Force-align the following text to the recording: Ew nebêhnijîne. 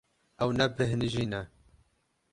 Ew 0.41 0.49
nebêhnijîne. 0.57 1.41